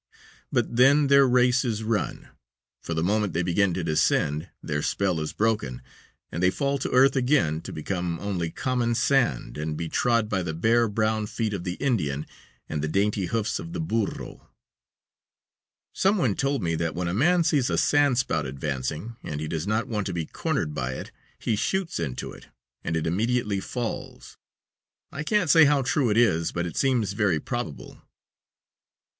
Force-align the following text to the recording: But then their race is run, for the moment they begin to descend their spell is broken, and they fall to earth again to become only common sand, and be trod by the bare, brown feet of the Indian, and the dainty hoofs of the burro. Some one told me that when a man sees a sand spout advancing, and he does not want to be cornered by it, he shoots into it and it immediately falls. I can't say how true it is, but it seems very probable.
But 0.51 0.77
then 0.77 1.09
their 1.09 1.27
race 1.27 1.63
is 1.63 1.83
run, 1.83 2.29
for 2.81 2.95
the 2.95 3.03
moment 3.03 3.33
they 3.33 3.43
begin 3.43 3.71
to 3.75 3.83
descend 3.83 4.49
their 4.63 4.81
spell 4.81 5.19
is 5.19 5.31
broken, 5.31 5.83
and 6.31 6.41
they 6.41 6.49
fall 6.49 6.79
to 6.79 6.89
earth 6.89 7.15
again 7.15 7.61
to 7.61 7.71
become 7.71 8.17
only 8.19 8.49
common 8.49 8.95
sand, 8.95 9.59
and 9.59 9.77
be 9.77 9.87
trod 9.89 10.27
by 10.27 10.41
the 10.41 10.55
bare, 10.55 10.87
brown 10.87 11.27
feet 11.27 11.53
of 11.53 11.65
the 11.65 11.75
Indian, 11.75 12.25
and 12.67 12.81
the 12.81 12.87
dainty 12.87 13.27
hoofs 13.27 13.59
of 13.59 13.73
the 13.73 13.79
burro. 13.79 14.49
Some 15.93 16.17
one 16.17 16.33
told 16.33 16.63
me 16.63 16.73
that 16.73 16.95
when 16.95 17.07
a 17.07 17.13
man 17.13 17.43
sees 17.43 17.69
a 17.69 17.77
sand 17.77 18.17
spout 18.17 18.47
advancing, 18.47 19.17
and 19.21 19.39
he 19.39 19.47
does 19.47 19.67
not 19.67 19.87
want 19.87 20.07
to 20.07 20.13
be 20.13 20.25
cornered 20.25 20.73
by 20.73 20.93
it, 20.93 21.11
he 21.37 21.55
shoots 21.55 21.99
into 21.99 22.31
it 22.31 22.47
and 22.83 22.97
it 22.97 23.05
immediately 23.05 23.59
falls. 23.59 24.35
I 25.11 25.21
can't 25.21 25.51
say 25.51 25.65
how 25.65 25.83
true 25.83 26.09
it 26.09 26.17
is, 26.17 26.51
but 26.51 26.65
it 26.65 26.75
seems 26.75 27.13
very 27.13 27.39
probable. 27.39 28.01